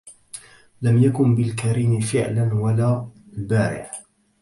[0.81, 3.07] لم يكن بالكريم فعلا ولا
[3.37, 3.91] البارع